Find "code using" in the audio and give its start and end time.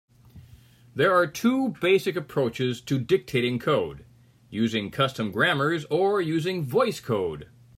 3.59-4.89